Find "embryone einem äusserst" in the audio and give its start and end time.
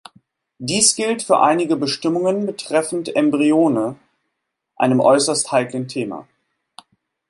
3.15-5.51